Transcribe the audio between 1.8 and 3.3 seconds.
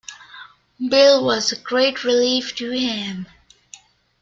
relief to him.